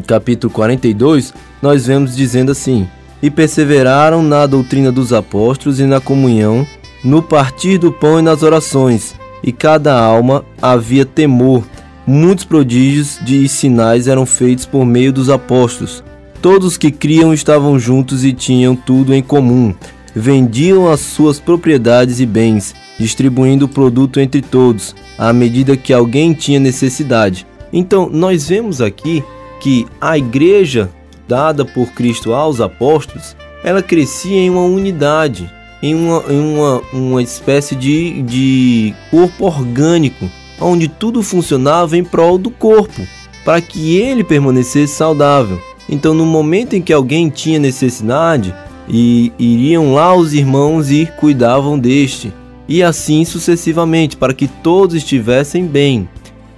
capítulo 0.00 0.52
42, 0.52 1.34
nós 1.60 1.86
vemos 1.86 2.16
dizendo 2.16 2.52
assim: 2.52 2.88
"E 3.22 3.30
perseveraram 3.30 4.22
na 4.22 4.46
doutrina 4.46 4.90
dos 4.90 5.12
apóstolos 5.12 5.80
e 5.80 5.84
na 5.84 6.00
comunhão, 6.00 6.66
no 7.04 7.22
partir 7.22 7.78
do 7.78 7.92
pão 7.92 8.18
e 8.18 8.22
nas 8.22 8.42
orações, 8.42 9.14
e 9.42 9.52
cada 9.52 9.98
alma 9.98 10.44
havia 10.60 11.04
temor. 11.04 11.64
Muitos 12.06 12.44
prodígios 12.44 13.20
e 13.26 13.48
sinais 13.48 14.08
eram 14.08 14.26
feitos 14.26 14.66
por 14.66 14.84
meio 14.84 15.12
dos 15.12 15.30
apóstolos. 15.30 16.02
Todos 16.40 16.76
que 16.76 16.90
criam 16.90 17.32
estavam 17.32 17.78
juntos 17.78 18.24
e 18.24 18.32
tinham 18.32 18.74
tudo 18.74 19.14
em 19.14 19.22
comum. 19.22 19.72
Vendiam 20.14 20.90
as 20.90 21.00
suas 21.00 21.38
propriedades 21.38 22.18
e 22.20 22.26
bens 22.26 22.74
distribuindo 22.98 23.64
o 23.64 23.68
produto 23.68 24.20
entre 24.20 24.40
todos, 24.40 24.94
à 25.18 25.32
medida 25.32 25.76
que 25.76 25.92
alguém 25.92 26.32
tinha 26.32 26.60
necessidade. 26.60 27.46
Então, 27.72 28.08
nós 28.08 28.48
vemos 28.48 28.80
aqui 28.80 29.24
que 29.62 29.86
a 30.00 30.18
igreja 30.18 30.90
dada 31.28 31.64
por 31.64 31.92
Cristo 31.92 32.32
aos 32.34 32.60
apóstolos, 32.60 33.36
ela 33.62 33.80
crescia 33.80 34.36
em 34.36 34.50
uma 34.50 34.64
unidade, 34.64 35.50
em 35.80 35.94
uma, 35.94 36.24
em 36.28 36.38
uma, 36.38 36.82
uma 36.92 37.22
espécie 37.22 37.76
de, 37.76 38.22
de 38.22 38.94
corpo 39.10 39.46
orgânico, 39.46 40.28
onde 40.60 40.88
tudo 40.88 41.22
funcionava 41.22 41.96
em 41.96 42.04
prol 42.04 42.38
do 42.38 42.50
corpo, 42.50 43.00
para 43.44 43.60
que 43.60 43.96
ele 43.96 44.24
permanecesse 44.24 44.94
saudável. 44.94 45.60
Então, 45.88 46.12
no 46.12 46.26
momento 46.26 46.74
em 46.74 46.82
que 46.82 46.92
alguém 46.92 47.28
tinha 47.30 47.58
necessidade, 47.58 48.54
e 48.88 49.32
iriam 49.38 49.94
lá 49.94 50.14
os 50.14 50.34
irmãos 50.34 50.90
e 50.90 51.06
cuidavam 51.18 51.78
deste 51.78 52.32
e 52.68 52.82
assim 52.82 53.24
sucessivamente, 53.24 54.16
para 54.16 54.34
que 54.34 54.48
todos 54.48 54.94
estivessem 54.94 55.66
bem. 55.66 56.08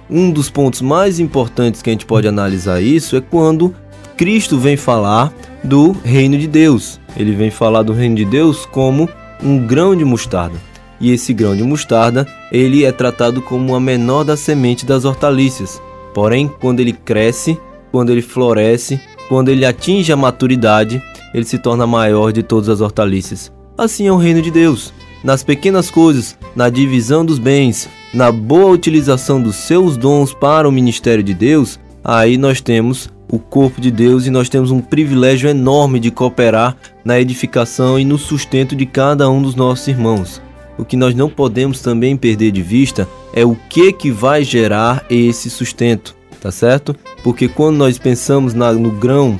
Um 0.09 0.29
dos 0.29 0.49
pontos 0.49 0.81
mais 0.81 1.19
importantes 1.19 1.81
que 1.81 1.89
a 1.89 1.93
gente 1.93 2.05
pode 2.05 2.27
analisar 2.27 2.81
isso 2.81 3.15
é 3.15 3.21
quando 3.21 3.73
Cristo 4.15 4.57
vem 4.57 4.77
falar 4.77 5.33
do 5.63 5.91
reino 5.91 6.37
de 6.37 6.47
Deus. 6.47 6.99
Ele 7.17 7.31
vem 7.31 7.49
falar 7.49 7.81
do 7.81 7.93
reino 7.93 8.15
de 8.15 8.25
Deus 8.25 8.65
como 8.65 9.09
um 9.43 9.65
grão 9.65 9.95
de 9.95 10.05
mostarda. 10.05 10.55
E 11.01 11.11
esse 11.11 11.33
grão 11.33 11.55
de 11.55 11.63
mostarda, 11.63 12.27
ele 12.51 12.85
é 12.85 12.91
tratado 12.91 13.41
como 13.41 13.75
a 13.75 13.79
menor 13.79 14.23
da 14.23 14.37
semente 14.37 14.85
das 14.85 15.05
hortaliças. 15.05 15.81
Porém, 16.13 16.47
quando 16.59 16.79
ele 16.79 16.93
cresce, 16.93 17.59
quando 17.91 18.11
ele 18.11 18.21
floresce, 18.21 18.99
quando 19.27 19.49
ele 19.49 19.65
atinge 19.65 20.13
a 20.13 20.15
maturidade, 20.15 21.01
ele 21.33 21.45
se 21.45 21.57
torna 21.57 21.87
maior 21.87 22.31
de 22.31 22.43
todas 22.43 22.69
as 22.69 22.79
hortaliças. 22.79 23.51
Assim 23.77 24.07
é 24.07 24.11
o 24.11 24.17
reino 24.17 24.41
de 24.41 24.51
Deus 24.51 24.93
nas 25.25 25.43
pequenas 25.43 25.89
coisas, 25.89 26.37
na 26.55 26.69
divisão 26.69 27.25
dos 27.25 27.39
bens, 27.39 27.89
na 28.13 28.31
boa 28.31 28.69
utilização 28.69 29.41
dos 29.41 29.55
seus 29.55 29.97
dons 29.97 30.35
para 30.35 30.69
o 30.69 30.71
ministério 30.71 31.23
de 31.23 31.33
Deus, 31.33 31.79
aí 32.03 32.37
nós 32.37 32.61
temos 32.61 33.09
o 33.27 33.39
corpo 33.39 33.81
de 33.81 33.89
Deus 33.89 34.27
e 34.27 34.29
nós 34.29 34.49
temos 34.49 34.69
um 34.69 34.79
privilégio 34.79 35.49
enorme 35.49 35.99
de 35.99 36.11
cooperar 36.11 36.77
na 37.03 37.19
edificação 37.19 37.99
e 37.99 38.05
no 38.05 38.19
sustento 38.19 38.75
de 38.75 38.85
cada 38.85 39.27
um 39.27 39.41
dos 39.41 39.55
nossos 39.55 39.87
irmãos. 39.87 40.39
O 40.77 40.85
que 40.85 40.95
nós 40.95 41.15
não 41.15 41.27
podemos 41.27 41.81
também 41.81 42.15
perder 42.15 42.51
de 42.51 42.61
vista 42.61 43.07
é 43.33 43.43
o 43.43 43.57
que 43.67 43.91
que 43.91 44.11
vai 44.11 44.43
gerar 44.43 45.03
esse 45.09 45.49
sustento, 45.49 46.15
tá 46.39 46.51
certo? 46.51 46.95
Porque 47.23 47.47
quando 47.47 47.77
nós 47.77 47.97
pensamos 47.97 48.53
na, 48.53 48.71
no 48.73 48.91
grão 48.91 49.39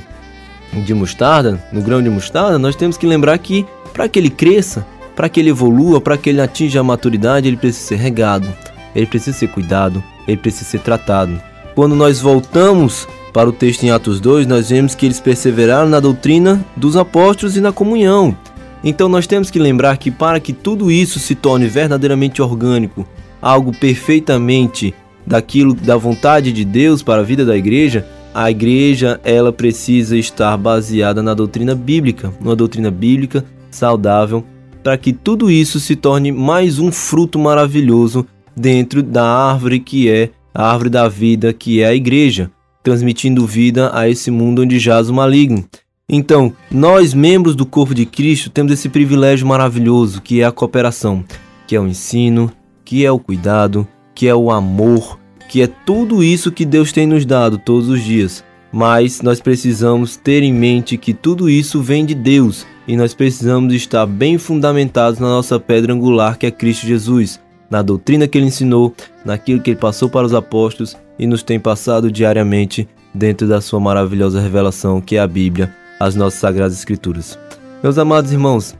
de 0.84 0.92
mostarda, 0.92 1.64
no 1.72 1.80
grão 1.80 2.02
de 2.02 2.10
mostarda, 2.10 2.58
nós 2.58 2.74
temos 2.74 2.96
que 2.96 3.06
lembrar 3.06 3.38
que 3.38 3.64
para 3.92 4.08
que 4.08 4.18
ele 4.18 4.30
cresça, 4.30 4.84
para 5.16 5.30
que 5.30 5.40
ele 5.40 5.48
evolua, 5.48 5.98
para 5.98 6.18
que 6.18 6.28
ele 6.28 6.42
atinja 6.42 6.80
a 6.80 6.84
maturidade, 6.84 7.48
ele 7.48 7.56
precisa 7.56 7.88
ser 7.88 7.96
regado, 7.96 8.46
ele 8.94 9.06
precisa 9.06 9.36
ser 9.36 9.48
cuidado, 9.48 10.04
ele 10.28 10.36
precisa 10.36 10.66
ser 10.66 10.80
tratado. 10.80 11.40
Quando 11.74 11.96
nós 11.96 12.20
voltamos 12.20 13.08
para 13.32 13.48
o 13.48 13.52
texto 13.52 13.82
em 13.82 13.90
Atos 13.90 14.20
2, 14.20 14.46
nós 14.46 14.68
vemos 14.68 14.94
que 14.94 15.06
eles 15.06 15.18
perseveraram 15.18 15.88
na 15.88 16.00
doutrina 16.00 16.64
dos 16.76 16.96
apóstolos 16.96 17.56
e 17.56 17.60
na 17.60 17.72
comunhão. 17.72 18.36
Então 18.84 19.08
nós 19.08 19.26
temos 19.26 19.50
que 19.50 19.58
lembrar 19.58 19.96
que 19.96 20.10
para 20.10 20.38
que 20.38 20.52
tudo 20.52 20.90
isso 20.90 21.18
se 21.18 21.34
torne 21.34 21.66
verdadeiramente 21.66 22.42
orgânico, 22.42 23.06
algo 23.40 23.72
perfeitamente 23.76 24.94
daquilo 25.26 25.74
da 25.74 25.96
vontade 25.96 26.52
de 26.52 26.64
Deus 26.64 27.02
para 27.02 27.22
a 27.22 27.24
vida 27.24 27.44
da 27.44 27.56
igreja, 27.56 28.06
a 28.34 28.50
igreja 28.50 29.18
ela 29.24 29.50
precisa 29.50 30.16
estar 30.16 30.56
baseada 30.58 31.22
na 31.22 31.32
doutrina 31.32 31.74
bíblica, 31.74 32.32
uma 32.38 32.54
doutrina 32.54 32.90
bíblica 32.90 33.44
saudável 33.70 34.44
para 34.86 34.96
que 34.96 35.12
tudo 35.12 35.50
isso 35.50 35.80
se 35.80 35.96
torne 35.96 36.30
mais 36.30 36.78
um 36.78 36.92
fruto 36.92 37.40
maravilhoso 37.40 38.24
dentro 38.54 39.02
da 39.02 39.26
árvore 39.26 39.80
que 39.80 40.08
é 40.08 40.30
a 40.54 40.70
árvore 40.70 40.90
da 40.90 41.08
vida, 41.08 41.52
que 41.52 41.82
é 41.82 41.86
a 41.86 41.92
igreja. 41.92 42.52
transmitindo 42.84 43.44
vida 43.44 43.90
a 43.92 44.08
esse 44.08 44.30
mundo 44.30 44.62
onde 44.62 44.78
jaz 44.78 45.10
o 45.10 45.12
maligno. 45.12 45.64
Então, 46.08 46.52
nós, 46.70 47.12
membros 47.14 47.56
do 47.56 47.66
corpo 47.66 47.92
de 47.92 48.06
Cristo, 48.06 48.48
temos 48.48 48.70
esse 48.70 48.88
privilégio 48.88 49.44
maravilhoso 49.44 50.22
que 50.22 50.40
é 50.40 50.44
a 50.44 50.52
cooperação, 50.52 51.24
que 51.66 51.74
é 51.74 51.80
o 51.80 51.88
ensino, 51.88 52.48
que 52.84 53.04
é 53.04 53.10
o 53.10 53.18
cuidado, 53.18 53.88
que 54.14 54.28
é 54.28 54.34
o 54.36 54.52
amor, 54.52 55.18
que 55.48 55.62
é 55.62 55.66
tudo 55.66 56.22
isso 56.22 56.52
que 56.52 56.64
Deus 56.64 56.92
tem 56.92 57.08
nos 57.08 57.26
dado 57.26 57.58
todos 57.58 57.88
os 57.88 58.00
dias. 58.04 58.44
Mas 58.76 59.22
nós 59.22 59.40
precisamos 59.40 60.18
ter 60.18 60.42
em 60.42 60.52
mente 60.52 60.98
que 60.98 61.14
tudo 61.14 61.48
isso 61.48 61.80
vem 61.80 62.04
de 62.04 62.14
Deus 62.14 62.66
e 62.86 62.94
nós 62.94 63.14
precisamos 63.14 63.72
estar 63.72 64.04
bem 64.04 64.36
fundamentados 64.36 65.18
na 65.18 65.28
nossa 65.28 65.58
pedra 65.58 65.94
angular 65.94 66.36
que 66.36 66.44
é 66.44 66.50
Cristo 66.50 66.86
Jesus, 66.86 67.40
na 67.70 67.80
doutrina 67.80 68.28
que 68.28 68.36
ele 68.36 68.48
ensinou, 68.48 68.94
naquilo 69.24 69.62
que 69.62 69.70
ele 69.70 69.80
passou 69.80 70.10
para 70.10 70.26
os 70.26 70.34
apóstolos 70.34 70.94
e 71.18 71.26
nos 71.26 71.42
tem 71.42 71.58
passado 71.58 72.12
diariamente 72.12 72.86
dentro 73.14 73.48
da 73.48 73.62
sua 73.62 73.80
maravilhosa 73.80 74.42
revelação 74.42 75.00
que 75.00 75.16
é 75.16 75.20
a 75.20 75.26
Bíblia, 75.26 75.74
as 75.98 76.14
nossas 76.14 76.38
sagradas 76.38 76.76
escrituras. 76.76 77.38
Meus 77.82 77.96
amados 77.96 78.30
irmãos, 78.30 78.76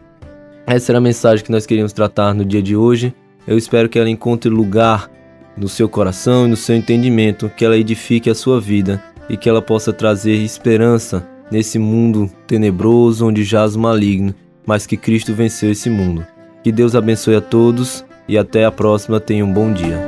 essa 0.66 0.92
era 0.92 0.98
a 0.98 1.00
mensagem 1.00 1.42
que 1.42 1.50
nós 1.50 1.64
queríamos 1.64 1.94
tratar 1.94 2.35
no 2.35 2.44
dia 2.44 2.62
de 2.62 2.76
hoje. 2.76 3.14
Eu 3.48 3.56
espero 3.56 3.88
que 3.88 3.98
ela 3.98 4.11
encontre 4.11 4.50
lugar 4.50 5.11
no 5.56 5.70
seu 5.70 5.88
coração 5.88 6.44
e 6.44 6.50
no 6.50 6.56
seu 6.56 6.76
entendimento, 6.76 7.50
que 7.56 7.64
ela 7.64 7.78
edifique 7.78 8.28
a 8.28 8.35
sua 8.35 8.61
vida 8.61 9.02
e 9.28 9.36
que 9.36 9.48
ela 9.48 9.62
possa 9.62 9.92
trazer 9.92 10.34
esperança 10.36 11.26
nesse 11.50 11.78
mundo 11.78 12.30
tenebroso 12.46 13.26
onde 13.26 13.44
jaz 13.44 13.76
o 13.76 13.80
maligno, 13.80 14.34
mas 14.66 14.86
que 14.86 14.96
Cristo 14.96 15.34
venceu 15.34 15.70
esse 15.70 15.88
mundo. 15.88 16.26
Que 16.62 16.72
Deus 16.72 16.94
abençoe 16.94 17.36
a 17.36 17.40
todos 17.40 18.04
e 18.28 18.36
até 18.36 18.64
a 18.64 18.72
próxima. 18.72 19.20
Tenha 19.20 19.44
um 19.44 19.52
bom 19.52 19.72
dia. 19.72 19.98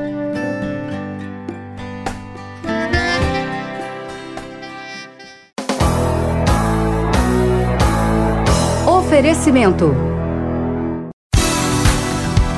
Oferecimento 8.87 9.95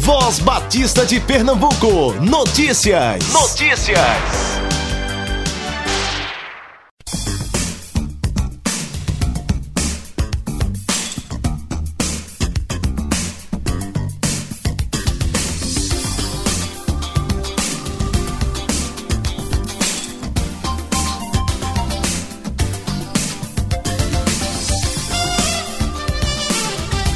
Voz 0.00 0.40
Batista 0.40 1.04
de 1.04 1.20
Pernambuco. 1.20 2.14
Notícias. 2.20 3.28
Notícias. 3.32 4.59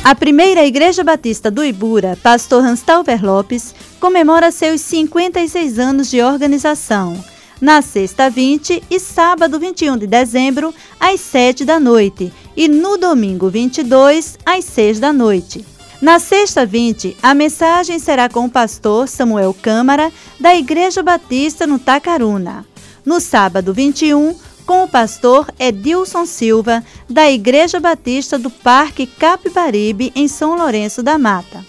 A 0.05 0.15
primeira 0.15 0.67
Igreja 0.67 1.03
Batista 1.03 1.51
do 1.51 1.65
Ibura, 1.65 2.15
Pastor 2.23 2.63
Hanstalver 2.63 3.25
Lopes, 3.25 3.75
comemora 3.99 4.51
seus 4.51 4.83
56 4.83 5.79
anos 5.79 6.11
de 6.11 6.21
organização. 6.21 7.19
Na 7.59 7.81
sexta 7.81 8.29
20 8.29 8.83
e 8.91 9.01
sábado 9.01 9.59
21 9.59 9.97
de 9.97 10.07
dezembro, 10.07 10.75
às 11.01 11.23
7 11.23 11.65
da 11.65 11.81
noite, 11.81 12.31
e 12.55 12.69
no 12.69 12.99
domingo 12.99 13.49
22, 13.49 14.37
às 14.45 14.67
6 14.67 15.01
da 15.01 15.11
noite. 15.11 15.65
Na 16.03 16.19
sexta 16.19 16.67
20, 16.67 17.17
a 17.23 17.33
mensagem 17.33 17.99
será 17.99 18.29
com 18.29 18.45
o 18.45 18.51
pastor 18.51 19.09
Samuel 19.09 19.55
Câmara, 19.55 20.13
da 20.39 20.55
Igreja 20.55 21.03
Batista 21.03 21.67
no 21.67 21.79
Tacaruna. 21.79 22.67
No 23.07 23.21
sábado 23.21 23.73
21, 23.73 24.35
com 24.67 24.85
o 24.85 24.89
pastor 24.89 25.47
Edilson 25.59 26.27
Silva, 26.27 26.85
da 27.09 27.31
Igreja 27.31 27.79
Batista 27.81 28.39
do 28.39 28.51
Parque 28.51 29.07
Capibaribe, 29.07 30.13
em 30.15 30.27
São 30.29 30.57
Lourenço 30.57 31.03
da 31.03 31.19
Mata. 31.19 31.65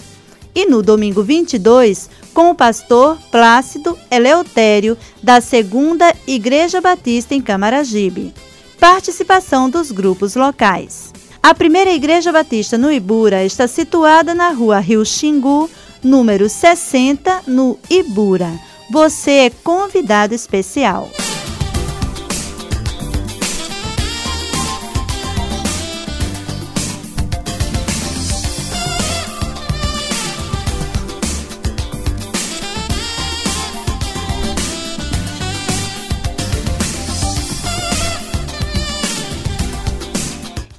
E 0.54 0.66
no 0.66 0.82
domingo 0.82 1.22
22, 1.22 2.10
com 2.34 2.50
o 2.50 2.56
pastor 2.56 3.18
Plácido 3.30 3.98
Eleutério, 4.10 4.98
da 5.22 5.42
Segunda 5.42 6.14
Igreja 6.26 6.80
Batista 6.80 7.36
em 7.36 7.42
Camaragibe. 7.42 8.34
Participação 8.80 9.70
dos 9.70 9.92
grupos 9.92 10.36
locais. 10.36 11.14
A 11.44 11.54
primeira 11.54 11.92
Igreja 11.92 12.32
Batista 12.32 12.78
no 12.78 12.92
Ibura 12.92 13.44
está 13.44 13.68
situada 13.68 14.34
na 14.34 14.50
rua 14.50 14.80
Rio 14.80 15.06
Xingu, 15.06 15.70
número 16.02 16.50
60, 16.50 17.44
no 17.48 17.78
Ibura. 17.90 18.52
Você 18.90 19.32
é 19.32 19.50
convidado 19.50 20.34
especial. 20.34 21.10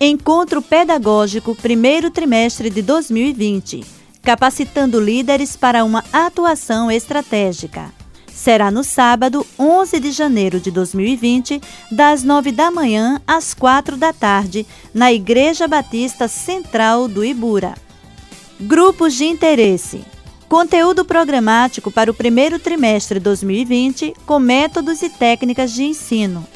Encontro 0.07 0.63
Pedagógico 0.63 1.53
primeiro 1.53 2.13
trimestre 2.13 2.71
de 2.71 2.81
2020, 2.81 3.85
capacitando 4.23 5.01
líderes 5.01 5.57
para 5.57 5.83
uma 5.83 6.05
atuação 6.13 6.89
estratégica. 6.89 7.93
Será 8.33 8.71
no 8.71 8.85
sábado, 8.85 9.45
11 9.59 9.99
de 9.99 10.13
janeiro 10.13 10.61
de 10.61 10.71
2020, 10.71 11.61
das 11.91 12.23
9 12.23 12.53
da 12.53 12.71
manhã 12.71 13.21
às 13.27 13.53
4 13.53 13.97
da 13.97 14.13
tarde, 14.13 14.65
na 14.95 15.13
Igreja 15.13 15.67
Batista 15.67 16.29
Central 16.29 17.09
do 17.09 17.25
Ibura. 17.25 17.75
Grupos 18.61 19.13
de 19.15 19.25
interesse. 19.25 20.05
Conteúdo 20.49 21.05
programático 21.05 21.91
para 21.91 22.13
o 22.13 22.15
primeiro 22.15 22.61
trimestre 22.61 23.19
de 23.19 23.25
2020 23.25 24.15
com 24.25 24.39
métodos 24.39 25.03
e 25.03 25.11
técnicas 25.11 25.73
de 25.73 25.83
ensino. 25.83 26.47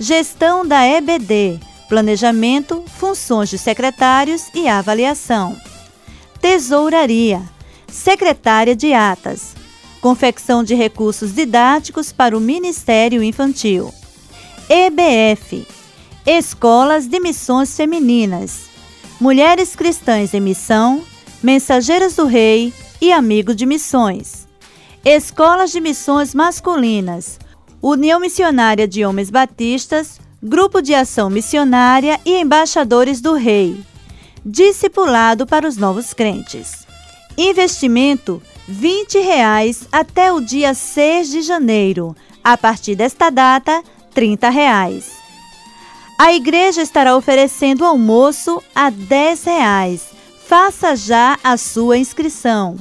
Gestão 0.00 0.66
da 0.66 0.84
EBD 0.84 1.69
planejamento, 1.90 2.84
funções 2.86 3.50
de 3.50 3.58
secretários 3.58 4.46
e 4.54 4.68
avaliação. 4.68 5.60
Tesouraria, 6.40 7.42
secretária 7.88 8.76
de 8.76 8.94
atas, 8.94 9.54
confecção 10.00 10.62
de 10.62 10.76
recursos 10.76 11.34
didáticos 11.34 12.12
para 12.12 12.38
o 12.38 12.40
Ministério 12.40 13.22
Infantil. 13.24 13.92
EBF, 14.68 15.66
Escolas 16.24 17.08
de 17.08 17.18
Missões 17.18 17.76
Femininas, 17.76 18.70
Mulheres 19.20 19.74
Cristãs 19.74 20.32
em 20.32 20.40
Missão, 20.40 21.02
Mensageiras 21.42 22.14
do 22.14 22.24
Rei 22.24 22.72
e 23.00 23.12
Amigo 23.12 23.52
de 23.52 23.66
Missões. 23.66 24.46
Escolas 25.04 25.72
de 25.72 25.80
Missões 25.80 26.34
Masculinas, 26.34 27.38
União 27.82 28.20
Missionária 28.20 28.86
de 28.86 29.04
Homens 29.04 29.28
Batistas, 29.28 30.20
Grupo 30.42 30.80
de 30.80 30.94
Ação 30.94 31.28
Missionária 31.28 32.18
e 32.24 32.40
Embaixadores 32.40 33.20
do 33.20 33.34
Rei. 33.34 33.78
Discipulado 34.42 35.46
para 35.46 35.68
os 35.68 35.76
novos 35.76 36.14
crentes. 36.14 36.86
Investimento 37.36 38.42
20 38.66 39.18
reais 39.18 39.86
até 39.92 40.32
o 40.32 40.40
dia 40.40 40.72
6 40.72 41.30
de 41.30 41.42
janeiro. 41.42 42.16
A 42.42 42.56
partir 42.56 42.94
desta 42.94 43.28
data, 43.28 43.82
30 44.14 44.48
reais. 44.48 45.12
A 46.18 46.32
igreja 46.32 46.80
estará 46.80 47.14
oferecendo 47.14 47.84
almoço 47.84 48.62
a 48.74 48.88
10 48.88 49.44
reais. 49.44 50.06
Faça 50.46 50.96
já 50.96 51.38
a 51.44 51.58
sua 51.58 51.98
inscrição. 51.98 52.78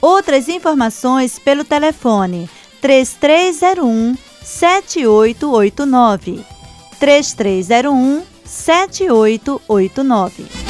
Outras 0.00 0.48
informações 0.48 1.36
pelo 1.36 1.64
telefone 1.64 2.48
3301 2.80 4.16
7889. 4.40 6.61
3301 7.02 8.22
7889. 8.44 10.62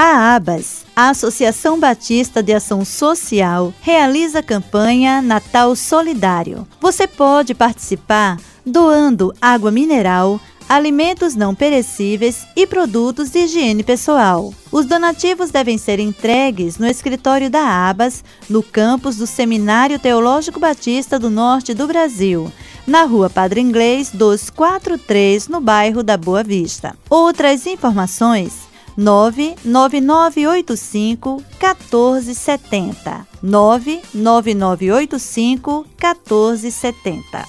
A 0.00 0.36
ABAS, 0.36 0.77
a 0.98 1.10
Associação 1.10 1.78
Batista 1.78 2.42
de 2.42 2.52
Ação 2.52 2.84
Social, 2.84 3.72
realiza 3.80 4.40
a 4.40 4.42
campanha 4.42 5.22
Natal 5.22 5.76
Solidário. 5.76 6.66
Você 6.80 7.06
pode 7.06 7.54
participar 7.54 8.36
doando 8.66 9.32
água 9.40 9.70
mineral, 9.70 10.40
alimentos 10.68 11.36
não 11.36 11.54
perecíveis 11.54 12.44
e 12.56 12.66
produtos 12.66 13.30
de 13.30 13.44
higiene 13.44 13.84
pessoal. 13.84 14.52
Os 14.72 14.86
donativos 14.86 15.52
devem 15.52 15.78
ser 15.78 16.00
entregues 16.00 16.78
no 16.78 16.88
escritório 16.88 17.48
da 17.48 17.88
ABAS, 17.88 18.24
no 18.50 18.60
campus 18.60 19.18
do 19.18 19.26
Seminário 19.28 20.00
Teológico 20.00 20.58
Batista 20.58 21.16
do 21.16 21.30
Norte 21.30 21.74
do 21.74 21.86
Brasil, 21.86 22.52
na 22.84 23.04
rua 23.04 23.30
Padre 23.30 23.60
Inglês 23.60 24.10
243, 24.12 25.46
no 25.46 25.60
bairro 25.60 26.02
da 26.02 26.16
Boa 26.16 26.42
Vista. 26.42 26.96
Outras 27.08 27.66
informações 27.66 28.67
99985 28.98 31.42
1470. 31.60 33.26
99985 33.42 35.86
1470. 35.96 37.46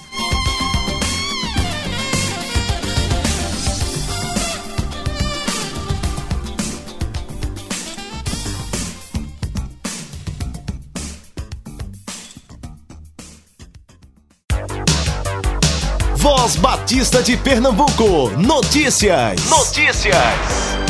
Voz 16.16 16.56
Batista 16.56 17.22
de 17.22 17.36
Pernambuco. 17.36 18.30
Notícias. 18.36 19.48
Notícias. 19.50 20.89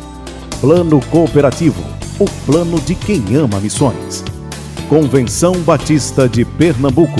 Plano 0.61 1.01
Cooperativo, 1.09 1.83
o 2.19 2.25
plano 2.45 2.79
de 2.79 2.93
quem 2.93 3.35
ama 3.35 3.59
missões. 3.59 4.23
Convenção 4.87 5.53
Batista 5.63 6.29
de 6.29 6.45
Pernambuco. 6.45 7.19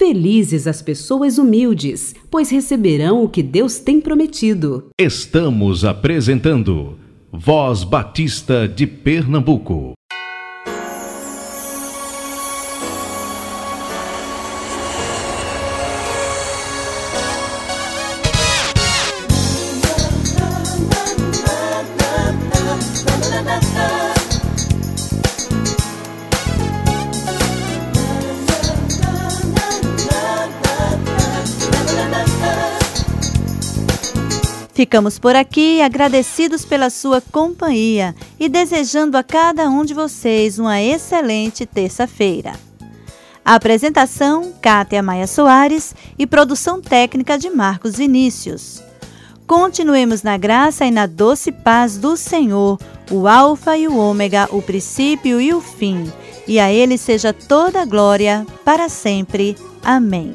Felizes 0.00 0.66
as 0.66 0.80
pessoas 0.80 1.36
humildes, 1.36 2.14
pois 2.30 2.48
receberão 2.48 3.22
o 3.22 3.28
que 3.28 3.42
Deus 3.42 3.80
tem 3.80 4.00
prometido. 4.00 4.88
Estamos 4.98 5.84
apresentando 5.84 6.96
Voz 7.30 7.84
Batista 7.84 8.66
de 8.66 8.86
Pernambuco. 8.86 9.92
Ficamos 34.80 35.18
por 35.18 35.36
aqui 35.36 35.82
agradecidos 35.82 36.64
pela 36.64 36.88
sua 36.88 37.20
companhia 37.20 38.14
e 38.38 38.48
desejando 38.48 39.18
a 39.18 39.22
cada 39.22 39.68
um 39.68 39.84
de 39.84 39.92
vocês 39.92 40.58
uma 40.58 40.80
excelente 40.80 41.66
terça-feira. 41.66 42.54
Apresentação, 43.44 44.54
Cátia 44.62 45.02
Maia 45.02 45.26
Soares 45.26 45.94
e 46.18 46.26
produção 46.26 46.80
técnica 46.80 47.36
de 47.36 47.50
Marcos 47.50 47.96
Vinícius. 47.96 48.82
Continuemos 49.46 50.22
na 50.22 50.38
graça 50.38 50.86
e 50.86 50.90
na 50.90 51.04
doce 51.04 51.52
paz 51.52 51.98
do 51.98 52.16
Senhor, 52.16 52.78
o 53.10 53.28
Alfa 53.28 53.76
e 53.76 53.86
o 53.86 53.98
Ômega, 53.98 54.48
o 54.50 54.62
princípio 54.62 55.38
e 55.42 55.52
o 55.52 55.60
fim, 55.60 56.10
e 56.48 56.58
a 56.58 56.72
Ele 56.72 56.96
seja 56.96 57.34
toda 57.34 57.82
a 57.82 57.84
glória, 57.84 58.46
para 58.64 58.88
sempre. 58.88 59.58
Amém. 59.84 60.34